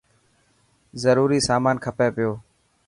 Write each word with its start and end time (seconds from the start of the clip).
ضروري 1.03 1.39
سامان 1.47 1.75
کپي 1.85 2.07
پيو. 2.15 2.31